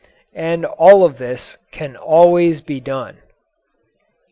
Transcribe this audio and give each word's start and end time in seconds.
And 0.33 0.65
all 0.65 1.05
of 1.05 1.19
this 1.19 1.59
can 1.69 1.95
always 1.95 2.59
be 2.59 2.79
done. 2.79 3.17